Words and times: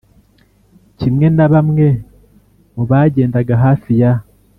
kimwe 0.99 1.27
na 1.37 1.45
bamwe 1.53 1.87
mu 2.73 2.83
bagendaga 2.89 3.53
hafi 3.65 3.91
ya 4.01 4.11